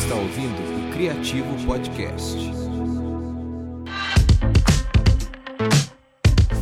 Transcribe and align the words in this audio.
está 0.00 0.14
ouvindo 0.14 0.88
o 0.88 0.92
Criativo 0.92 1.54
Podcast. 1.66 2.69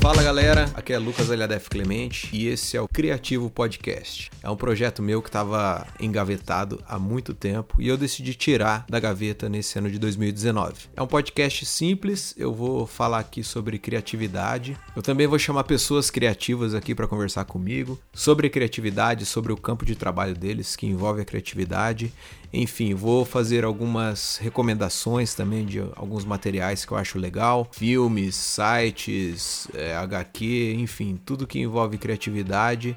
Fala 0.08 0.22
galera, 0.22 0.71
aqui 0.72 0.94
é 0.94 0.98
Lucas 0.98 1.30
Aliadef 1.30 1.68
Clemente 1.68 2.30
e 2.32 2.46
esse 2.48 2.78
é 2.78 2.80
o 2.80 2.88
Criativo 2.88 3.50
Podcast. 3.50 4.30
É 4.42 4.48
um 4.48 4.56
projeto 4.56 5.03
meu 5.03 5.21
que 5.21 5.28
estava 5.28 5.87
engavetado 6.01 6.83
há 6.88 6.98
muito 6.98 7.34
tempo 7.34 7.76
e 7.78 7.88
eu 7.88 7.96
decidi 7.98 8.33
tirar 8.33 8.87
da 8.88 8.98
gaveta 8.98 9.51
nesse 9.51 9.79
ano 9.79 9.90
de 9.90 9.98
2019. 9.98 10.87
É 10.97 11.02
um 11.02 11.06
podcast 11.06 11.66
simples, 11.66 12.34
eu 12.38 12.54
vou 12.54 12.87
falar 12.87 13.19
aqui 13.19 13.44
sobre 13.44 13.79
criatividade. 13.79 14.79
Eu 14.97 15.02
também 15.02 15.26
vou 15.26 15.38
chamar 15.38 15.65
pessoas 15.65 16.09
criativas 16.11 16.75
aqui 16.75 16.95
para 16.95 17.06
conversar 17.06 17.45
comigo 17.45 18.01
sobre 18.15 18.48
criatividade, 18.48 19.27
sobre 19.27 19.52
o 19.52 19.59
campo 19.59 19.84
de 19.84 19.95
trabalho 19.95 20.34
deles 20.34 20.75
que 20.75 20.87
envolve 20.87 21.20
a 21.20 21.25
criatividade 21.27 22.11
enfim, 22.52 22.95
vou 22.95 23.25
fazer 23.25 23.65
algumas 23.65 24.38
recomendações 24.38 25.34
também 25.34 25.66
de 25.66 25.80
alguns 25.95 26.25
materiais 26.25 26.84
que 26.84 26.93
eu 26.93 26.97
acho 26.97 27.19
legal, 27.19 27.69
filmes, 27.73 28.34
sites, 28.34 29.69
é, 29.75 29.95
HQ, 30.02 30.75
enfim, 30.79 31.19
tudo 31.25 31.47
que 31.47 31.59
envolve 31.59 31.98
criatividade 31.98 32.97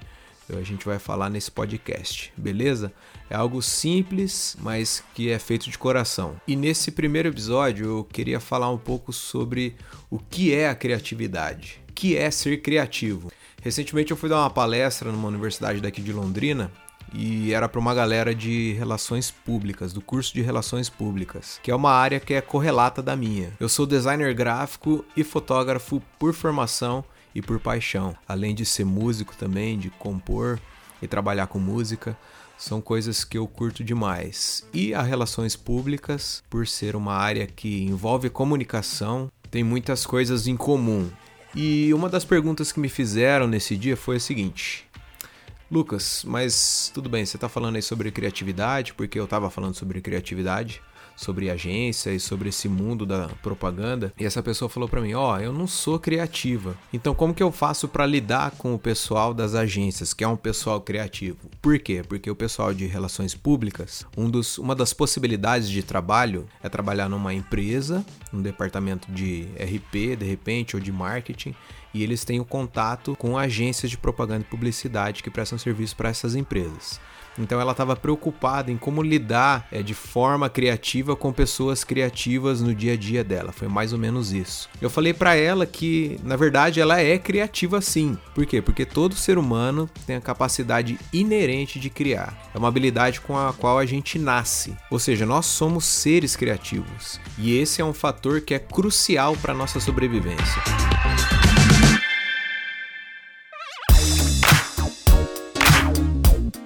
a 0.57 0.63
gente 0.63 0.85
vai 0.85 0.99
falar 0.99 1.29
nesse 1.29 1.51
podcast, 1.51 2.33
beleza? 2.35 2.91
É 3.29 3.35
algo 3.35 3.61
simples, 3.61 4.55
mas 4.59 5.03
que 5.13 5.29
é 5.29 5.39
feito 5.39 5.69
de 5.69 5.77
coração. 5.77 6.35
E 6.47 6.55
nesse 6.55 6.91
primeiro 6.91 7.29
episódio 7.29 7.85
eu 7.85 8.03
queria 8.03 8.39
falar 8.39 8.69
um 8.69 8.77
pouco 8.77 9.13
sobre 9.13 9.75
o 10.09 10.19
que 10.19 10.53
é 10.53 10.69
a 10.69 10.75
criatividade, 10.75 11.81
o 11.89 11.93
que 11.93 12.17
é 12.17 12.29
ser 12.29 12.61
criativo. 12.61 13.31
Recentemente 13.61 14.11
eu 14.11 14.17
fui 14.17 14.27
dar 14.27 14.39
uma 14.39 14.49
palestra 14.49 15.11
numa 15.11 15.27
universidade 15.27 15.79
daqui 15.79 16.01
de 16.01 16.11
Londrina 16.11 16.71
e 17.13 17.53
era 17.53 17.67
para 17.67 17.79
uma 17.79 17.93
galera 17.93 18.33
de 18.33 18.73
relações 18.73 19.31
públicas, 19.31 19.93
do 19.93 20.01
curso 20.01 20.33
de 20.33 20.41
relações 20.41 20.89
públicas, 20.89 21.59
que 21.61 21.71
é 21.71 21.75
uma 21.75 21.91
área 21.91 22.19
que 22.19 22.33
é 22.33 22.41
correlata 22.41 23.01
da 23.01 23.15
minha. 23.15 23.51
Eu 23.59 23.67
sou 23.67 23.85
designer 23.85 24.33
gráfico 24.33 25.03
e 25.15 25.23
fotógrafo 25.23 26.01
por 26.17 26.33
formação 26.33 27.03
e 27.33 27.41
por 27.41 27.59
paixão, 27.59 28.15
além 28.27 28.53
de 28.55 28.65
ser 28.65 28.85
músico 28.85 29.35
também, 29.35 29.77
de 29.77 29.89
compor 29.89 30.59
e 31.01 31.07
trabalhar 31.07 31.47
com 31.47 31.59
música. 31.59 32.17
São 32.57 32.79
coisas 32.79 33.23
que 33.23 33.37
eu 33.37 33.47
curto 33.47 33.83
demais. 33.83 34.63
E 34.71 34.93
as 34.93 35.07
relações 35.07 35.55
públicas, 35.55 36.43
por 36.49 36.67
ser 36.67 36.95
uma 36.95 37.15
área 37.15 37.47
que 37.47 37.83
envolve 37.83 38.29
comunicação, 38.29 39.31
tem 39.49 39.63
muitas 39.63 40.05
coisas 40.05 40.47
em 40.47 40.55
comum. 40.55 41.09
E 41.55 41.93
uma 41.93 42.07
das 42.07 42.23
perguntas 42.23 42.71
que 42.71 42.79
me 42.79 42.87
fizeram 42.87 43.47
nesse 43.47 43.75
dia 43.75 43.97
foi 43.97 44.17
a 44.17 44.19
seguinte: 44.19 44.85
Lucas, 45.71 46.25
mas 46.27 46.91
tudo 46.93 47.09
bem, 47.09 47.25
você 47.25 47.37
está 47.37 47.47
falando 47.47 47.77
aí 47.77 47.81
sobre 47.81 48.11
criatividade, 48.11 48.93
porque 48.93 49.17
eu 49.17 49.23
estava 49.23 49.49
falando 49.49 49.73
sobre 49.73 50.01
criatividade, 50.01 50.81
sobre 51.15 51.49
agência 51.49 52.11
e 52.11 52.19
sobre 52.19 52.49
esse 52.49 52.67
mundo 52.67 53.05
da 53.05 53.29
propaganda. 53.41 54.13
E 54.19 54.25
essa 54.25 54.43
pessoa 54.43 54.67
falou 54.67 54.89
para 54.89 54.99
mim: 54.99 55.13
"Ó, 55.13 55.33
oh, 55.33 55.39
eu 55.39 55.53
não 55.53 55.67
sou 55.67 55.97
criativa. 55.97 56.75
Então 56.91 57.15
como 57.15 57.33
que 57.33 57.41
eu 57.41 57.53
faço 57.53 57.87
para 57.87 58.05
lidar 58.05 58.51
com 58.57 58.73
o 58.73 58.79
pessoal 58.79 59.33
das 59.33 59.55
agências, 59.55 60.13
que 60.13 60.25
é 60.25 60.27
um 60.27 60.35
pessoal 60.35 60.81
criativo?" 60.81 61.49
Por 61.61 61.79
quê? 61.79 62.03
Porque 62.05 62.29
o 62.29 62.35
pessoal 62.35 62.73
de 62.73 62.85
relações 62.85 63.33
públicas, 63.33 64.05
um 64.17 64.29
dos, 64.29 64.57
uma 64.57 64.75
das 64.75 64.91
possibilidades 64.91 65.69
de 65.69 65.81
trabalho 65.83 66.49
é 66.61 66.67
trabalhar 66.67 67.07
numa 67.07 67.33
empresa, 67.33 68.05
num 68.29 68.41
departamento 68.41 69.09
de 69.09 69.47
RP, 69.55 70.17
de 70.17 70.25
repente, 70.25 70.75
ou 70.75 70.81
de 70.81 70.91
marketing 70.91 71.55
e 71.93 72.03
eles 72.03 72.23
têm 72.23 72.39
o 72.39 72.45
contato 72.45 73.15
com 73.17 73.37
agências 73.37 73.89
de 73.89 73.97
propaganda 73.97 74.41
e 74.41 74.49
publicidade 74.49 75.23
que 75.23 75.29
prestam 75.29 75.57
serviço 75.57 75.95
para 75.95 76.09
essas 76.09 76.35
empresas. 76.35 76.99
Então 77.37 77.59
ela 77.59 77.71
estava 77.71 77.95
preocupada 77.95 78.71
em 78.71 78.77
como 78.77 79.01
lidar 79.01 79.67
é, 79.71 79.81
de 79.81 79.93
forma 79.93 80.49
criativa 80.49 81.15
com 81.15 81.31
pessoas 81.31 81.83
criativas 81.83 82.61
no 82.61 82.73
dia 82.73 82.93
a 82.93 82.97
dia 82.97 83.23
dela. 83.23 83.51
Foi 83.51 83.67
mais 83.67 83.93
ou 83.93 83.99
menos 83.99 84.31
isso. 84.31 84.69
Eu 84.81 84.89
falei 84.89 85.13
para 85.13 85.35
ela 85.35 85.65
que, 85.65 86.19
na 86.23 86.35
verdade, 86.35 86.79
ela 86.79 86.99
é 86.99 87.17
criativa 87.17 87.81
sim. 87.81 88.17
Por 88.33 88.45
quê? 88.45 88.61
Porque 88.61 88.85
todo 88.85 89.15
ser 89.15 89.37
humano 89.37 89.89
tem 90.05 90.15
a 90.15 90.21
capacidade 90.21 90.99
inerente 91.13 91.79
de 91.79 91.89
criar. 91.89 92.37
É 92.53 92.57
uma 92.57 92.67
habilidade 92.67 93.21
com 93.21 93.37
a 93.37 93.53
qual 93.53 93.77
a 93.77 93.85
gente 93.85 94.19
nasce. 94.19 94.75
Ou 94.89 94.99
seja, 94.99 95.25
nós 95.25 95.45
somos 95.45 95.85
seres 95.85 96.35
criativos. 96.35 97.19
E 97.37 97.57
esse 97.57 97.81
é 97.81 97.85
um 97.85 97.93
fator 97.93 98.41
que 98.41 98.53
é 98.53 98.59
crucial 98.59 99.35
para 99.37 99.53
nossa 99.53 99.79
sobrevivência. 99.79 100.90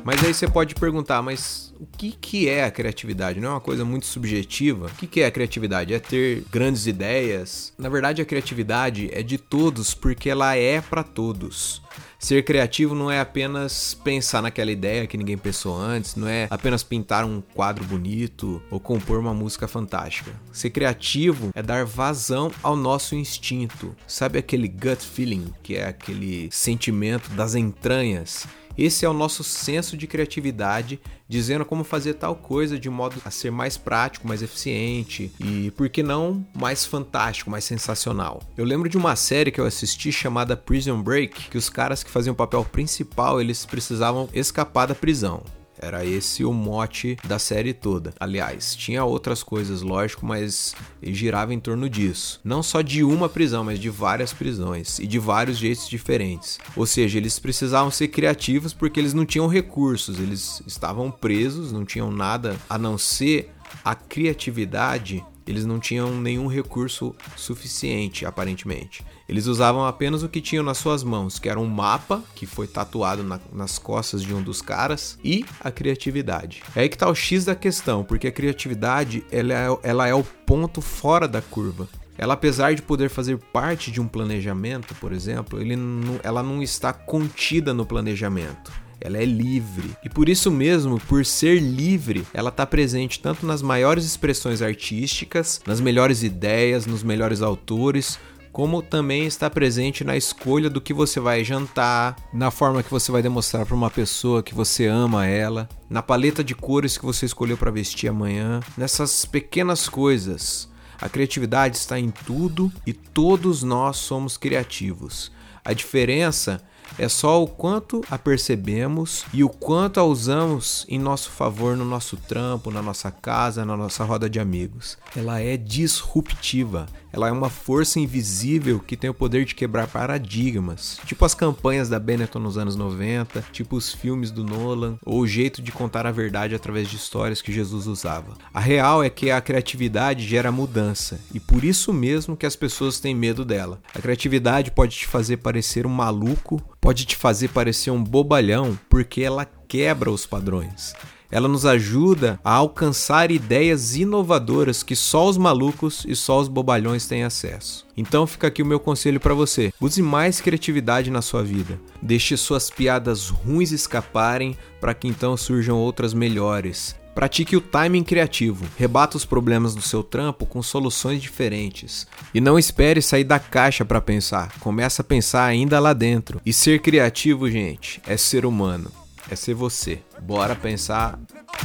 Mas 0.05 0.23
aí 0.23 0.35
você 0.35 0.47
pode 0.47 0.75
perguntar, 0.75 1.19
mas 1.23 1.73
o 1.79 1.85
que, 1.97 2.11
que 2.11 2.47
é 2.47 2.63
a 2.63 2.69
criatividade? 2.69 3.39
Não 3.39 3.49
é 3.49 3.51
uma 3.53 3.59
coisa 3.59 3.83
muito 3.83 4.05
subjetiva? 4.05 4.85
O 4.85 4.89
que, 4.91 5.07
que 5.07 5.21
é 5.21 5.25
a 5.25 5.31
criatividade? 5.31 5.95
É 5.95 5.99
ter 5.99 6.43
grandes 6.51 6.85
ideias? 6.85 7.73
Na 7.75 7.89
verdade, 7.89 8.21
a 8.21 8.25
criatividade 8.25 9.09
é 9.11 9.23
de 9.23 9.39
todos 9.39 9.95
porque 9.95 10.29
ela 10.29 10.55
é 10.55 10.79
para 10.79 11.01
todos. 11.01 11.81
Ser 12.19 12.45
criativo 12.45 12.93
não 12.93 13.09
é 13.09 13.19
apenas 13.19 13.95
pensar 13.95 14.43
naquela 14.43 14.71
ideia 14.71 15.07
que 15.07 15.17
ninguém 15.17 15.39
pensou 15.39 15.75
antes, 15.75 16.15
não 16.15 16.27
é 16.27 16.45
apenas 16.51 16.83
pintar 16.83 17.25
um 17.25 17.41
quadro 17.41 17.83
bonito 17.83 18.61
ou 18.69 18.79
compor 18.79 19.19
uma 19.19 19.33
música 19.33 19.67
fantástica. 19.67 20.31
Ser 20.51 20.69
criativo 20.69 21.49
é 21.55 21.63
dar 21.63 21.83
vazão 21.83 22.51
ao 22.61 22.75
nosso 22.75 23.15
instinto. 23.15 23.95
Sabe 24.07 24.37
aquele 24.37 24.67
gut 24.67 25.03
feeling, 25.03 25.51
que 25.63 25.75
é 25.75 25.87
aquele 25.87 26.47
sentimento 26.51 27.31
das 27.31 27.55
entranhas? 27.55 28.47
Esse 28.77 29.05
é 29.05 29.09
o 29.09 29.13
nosso 29.13 29.43
senso 29.43 29.95
de 29.95 30.05
criatividade, 30.07 30.99
dizendo 31.27 31.65
como 31.65 31.83
fazer 31.83 32.15
tal 32.15 32.35
coisa 32.35 32.77
de 32.77 32.89
modo 32.89 33.15
a 33.23 33.31
ser 33.31 33.51
mais 33.51 33.77
prático, 33.77 34.27
mais 34.27 34.41
eficiente 34.41 35.31
e, 35.39 35.71
por 35.71 35.89
que 35.89 36.03
não, 36.03 36.45
mais 36.53 36.85
fantástico, 36.85 37.49
mais 37.49 37.63
sensacional. 37.63 38.41
Eu 38.57 38.65
lembro 38.65 38.89
de 38.89 38.97
uma 38.97 39.15
série 39.15 39.51
que 39.51 39.59
eu 39.59 39.65
assisti 39.65 40.11
chamada 40.11 40.57
Prison 40.57 41.01
Break, 41.01 41.49
que 41.49 41.57
os 41.57 41.69
caras 41.69 42.03
que 42.03 42.11
faziam 42.11 42.33
o 42.33 42.37
papel 42.37 42.65
principal, 42.65 43.39
eles 43.39 43.65
precisavam 43.65 44.29
escapar 44.33 44.87
da 44.87 44.95
prisão. 44.95 45.43
Era 45.79 46.05
esse 46.05 46.43
o 46.43 46.53
mote 46.53 47.17
da 47.23 47.37
série 47.37 47.73
toda. 47.73 48.13
Aliás, 48.19 48.75
tinha 48.75 49.03
outras 49.03 49.43
coisas, 49.43 49.81
lógico, 49.81 50.25
mas 50.25 50.75
girava 51.01 51.53
em 51.53 51.59
torno 51.59 51.89
disso. 51.89 52.39
Não 52.43 52.63
só 52.63 52.81
de 52.81 53.03
uma 53.03 53.29
prisão, 53.29 53.63
mas 53.63 53.79
de 53.79 53.89
várias 53.89 54.33
prisões 54.33 54.99
e 54.99 55.07
de 55.07 55.19
vários 55.19 55.57
jeitos 55.57 55.89
diferentes. 55.89 56.59
Ou 56.75 56.85
seja, 56.85 57.17
eles 57.17 57.39
precisavam 57.39 57.91
ser 57.91 58.07
criativos 58.07 58.73
porque 58.73 58.99
eles 58.99 59.13
não 59.13 59.25
tinham 59.25 59.47
recursos, 59.47 60.19
eles 60.19 60.61
estavam 60.65 61.11
presos, 61.11 61.71
não 61.71 61.85
tinham 61.85 62.11
nada 62.11 62.55
a 62.69 62.77
não 62.77 62.97
ser 62.97 63.51
a 63.83 63.93
criatividade 63.93 65.23
eles 65.47 65.65
não 65.65 65.79
tinham 65.79 66.19
nenhum 66.19 66.47
recurso 66.47 67.15
suficiente, 67.35 68.25
aparentemente. 68.25 69.03
Eles 69.27 69.47
usavam 69.47 69.85
apenas 69.85 70.23
o 70.23 70.29
que 70.29 70.41
tinham 70.41 70.63
nas 70.63 70.77
suas 70.77 71.03
mãos, 71.03 71.39
que 71.39 71.49
era 71.49 71.59
um 71.59 71.67
mapa 71.67 72.23
que 72.35 72.45
foi 72.45 72.67
tatuado 72.67 73.23
na, 73.23 73.39
nas 73.51 73.77
costas 73.77 74.21
de 74.21 74.33
um 74.33 74.41
dos 74.41 74.61
caras 74.61 75.17
e 75.23 75.45
a 75.59 75.71
criatividade. 75.71 76.63
É 76.75 76.81
aí 76.81 76.89
que 76.89 76.97
tá 76.97 77.09
o 77.09 77.15
X 77.15 77.45
da 77.45 77.55
questão, 77.55 78.03
porque 78.03 78.27
a 78.27 78.31
criatividade 78.31 79.23
ela 79.31 79.53
é, 79.53 79.79
ela 79.83 80.07
é 80.07 80.13
o 80.13 80.23
ponto 80.23 80.81
fora 80.81 81.27
da 81.27 81.41
curva. 81.41 81.87
Ela, 82.17 82.33
apesar 82.33 82.73
de 82.73 82.81
poder 82.81 83.09
fazer 83.09 83.37
parte 83.37 83.91
de 83.91 83.99
um 83.99 84.07
planejamento, 84.07 84.95
por 84.95 85.11
exemplo, 85.11 85.59
ele 85.59 85.75
não, 85.75 86.19
ela 86.23 86.41
não 86.41 86.63
está 86.63 86.93
contida 86.93 87.73
no 87.73 87.85
planejamento 87.85 88.84
ela 88.99 89.17
é 89.17 89.25
livre. 89.25 89.91
E 90.03 90.09
por 90.09 90.29
isso 90.29 90.51
mesmo, 90.51 90.99
por 90.99 91.25
ser 91.25 91.59
livre, 91.59 92.25
ela 92.33 92.49
está 92.49 92.65
presente 92.65 93.19
tanto 93.19 93.45
nas 93.45 93.61
maiores 93.61 94.05
expressões 94.05 94.61
artísticas, 94.61 95.61
nas 95.65 95.79
melhores 95.79 96.23
ideias, 96.23 96.85
nos 96.85 97.03
melhores 97.03 97.41
autores, 97.41 98.19
como 98.55 98.81
também 98.81 99.25
está 99.25 99.49
presente 99.49 100.05
na 100.05 100.15
escolha 100.15 100.69
do 100.69 100.79
que 100.79 100.93
você 100.93 101.19
vai 101.19 101.43
jantar, 101.43 102.15
na 102.31 102.49
forma 102.49 102.81
que 102.81 102.89
você 102.89 103.11
vai 103.11 103.21
demonstrar 103.21 103.65
para 103.65 103.75
uma 103.75 103.89
pessoa 103.89 104.41
que 104.41 104.55
você 104.55 104.87
ama 104.87 105.25
ela, 105.25 105.67
na 105.89 106.01
paleta 106.01 106.41
de 106.41 106.55
cores 106.55 106.97
que 106.97 107.05
você 107.05 107.25
escolheu 107.25 107.57
para 107.57 107.69
vestir 107.69 108.07
amanhã, 108.07 108.61
nessas 108.77 109.25
pequenas 109.25 109.89
coisas. 109.89 110.69
A 111.01 111.09
criatividade 111.09 111.75
está 111.75 111.99
em 111.99 112.09
tudo 112.09 112.71
e 112.87 112.93
todos 112.93 113.61
nós 113.61 113.97
somos 113.97 114.37
criativos. 114.37 115.33
A 115.63 115.73
diferença 115.73 116.61
é 116.97 117.09
só 117.09 117.43
o 117.43 117.47
quanto 117.47 118.01
a 118.09 118.17
percebemos 118.17 119.25
e 119.33 119.43
o 119.43 119.49
quanto 119.49 119.99
a 119.99 120.03
usamos 120.03 120.85
em 120.87 120.97
nosso 120.97 121.29
favor 121.29 121.75
no 121.75 121.85
nosso 121.85 122.17
trampo, 122.17 122.71
na 122.71 122.81
nossa 122.81 123.11
casa, 123.11 123.65
na 123.65 123.75
nossa 123.75 124.03
roda 124.03 124.29
de 124.29 124.39
amigos. 124.39 124.97
Ela 125.15 125.41
é 125.41 125.57
disruptiva, 125.57 126.87
ela 127.15 127.29
é 127.29 127.31
uma 127.31 127.49
força 127.49 127.97
invisível 127.97 128.77
que 128.79 128.97
tem 128.97 129.09
o 129.09 129.13
poder 129.13 129.45
de 129.45 129.55
quebrar 129.55 129.87
paradigmas, 129.87 130.99
tipo 131.05 131.23
as 131.23 131.33
campanhas 131.33 131.87
da 131.87 131.97
Benetton 131.97 132.39
nos 132.39 132.57
anos 132.57 132.75
90, 132.75 133.41
tipo 133.53 133.77
os 133.77 133.93
filmes 133.93 134.31
do 134.31 134.43
Nolan, 134.43 134.97
ou 135.05 135.19
o 135.19 135.27
jeito 135.27 135.61
de 135.61 135.71
contar 135.71 136.05
a 136.05 136.11
verdade 136.11 136.55
através 136.55 136.89
de 136.89 136.97
histórias 136.97 137.41
que 137.41 137.53
Jesus 137.53 137.87
usava. 137.87 138.33
A 138.53 138.59
real 138.59 139.01
é 139.01 139.09
que 139.09 139.31
a 139.31 139.39
criatividade 139.39 140.27
gera 140.27 140.51
mudança, 140.51 141.19
e 141.33 141.39
por 141.39 141.63
isso 141.63 141.93
mesmo 141.93 142.35
que 142.35 142.45
as 142.45 142.55
pessoas 142.55 142.99
têm 142.99 143.15
medo 143.15 143.45
dela. 143.45 143.81
A 143.93 144.01
criatividade 144.01 144.71
pode 144.71 144.97
te 144.97 145.07
fazer 145.07 145.37
parecer 145.37 145.85
um 145.85 145.89
maluco, 145.89 146.61
pode 146.85 147.03
te 147.03 147.15
fazer 147.15 147.47
parecer 147.47 147.89
um 147.89 148.03
bobalhão, 148.03 148.77
porque 148.87 149.23
ela 149.23 149.43
quebra 149.67 150.11
os 150.11 150.27
padrões. 150.27 150.93
ela 151.31 151.47
nos 151.47 151.65
ajuda 151.65 152.39
a 152.43 152.53
alcançar 152.53 153.31
ideias 153.31 153.95
inovadoras 153.95 154.83
que 154.83 154.95
só 154.95 155.27
os 155.27 155.35
malucos 155.35 156.05
e 156.07 156.15
só 156.15 156.39
os 156.39 156.47
bobalhões 156.47 157.07
têm 157.07 157.23
acesso. 157.23 157.87
Então 157.97 158.27
fica 158.27 158.45
aqui 158.45 158.61
o 158.61 158.65
meu 158.65 158.79
conselho 158.79 159.19
para 159.19 159.33
você: 159.33 159.73
use 159.81 159.99
mais 159.99 160.39
criatividade 160.39 161.09
na 161.09 161.23
sua 161.23 161.43
vida. 161.43 161.79
Deixe 161.99 162.37
suas 162.37 162.69
piadas 162.69 163.29
ruins 163.29 163.71
escaparem 163.71 164.55
para 164.79 164.93
que 164.93 165.07
então 165.07 165.35
surjam 165.35 165.79
outras 165.79 166.13
melhores. 166.13 166.95
Pratique 167.15 167.55
o 167.55 167.61
timing 167.61 168.03
criativo, 168.03 168.65
rebata 168.77 169.15
os 169.15 169.23
problemas 169.23 169.73
do 169.73 169.81
seu 169.81 170.03
trampo 170.03 170.45
com 170.45 170.61
soluções 170.61 171.21
diferentes. 171.21 172.05
E 172.33 172.41
não 172.41 172.59
espere 172.59 173.01
sair 173.01 173.23
da 173.23 173.39
caixa 173.39 173.85
para 173.85 174.01
pensar, 174.01 174.51
comece 174.59 174.99
a 174.99 175.03
pensar 175.03 175.45
ainda 175.45 175.79
lá 175.79 175.93
dentro. 175.93 176.41
E 176.45 176.51
ser 176.51 176.81
criativo, 176.81 177.49
gente, 177.49 178.01
é 178.05 178.17
ser 178.17 178.45
humano, 178.45 178.91
é 179.31 179.35
ser 179.35 179.53
você. 179.53 179.99
Bora 180.21 180.55
pensar, 180.55 181.17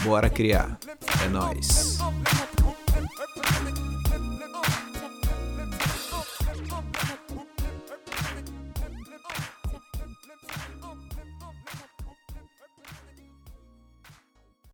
bora 0.05 0.31
criar. 0.31 0.79
É 1.25 1.29
nós. 1.29 1.99